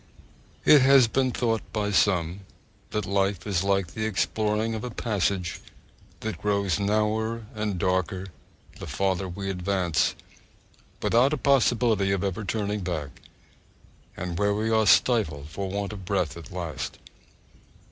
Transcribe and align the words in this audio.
It 0.65 0.81
has 0.81 1.07
been 1.07 1.29
thought 1.29 1.61
by 1.71 1.91
some 1.91 2.39
that 2.89 3.05
life 3.05 3.45
is 3.45 3.63
like 3.63 3.93
the 3.93 4.05
exploring 4.07 4.73
of 4.73 4.83
a 4.83 4.89
passage 4.89 5.61
that 6.21 6.41
grows 6.41 6.79
narrower 6.79 7.45
and 7.53 7.77
darker 7.77 8.29
the 8.79 8.87
farther 8.87 9.29
we 9.29 9.47
advance, 9.51 10.15
without 11.03 11.33
a 11.33 11.37
possibility 11.37 12.11
of 12.11 12.23
ever 12.23 12.43
turning 12.43 12.79
back, 12.79 13.21
and 14.17 14.39
where 14.39 14.55
we 14.55 14.71
are 14.71 14.87
stifled 14.87 15.49
for 15.49 15.69
want 15.69 15.93
of 15.93 16.03
breath 16.03 16.35
at 16.35 16.49
last. 16.51 16.97